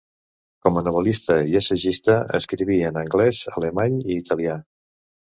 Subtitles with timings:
[0.67, 4.57] Com a novel·lista i assagista, escriví en anglès, alemany i italià.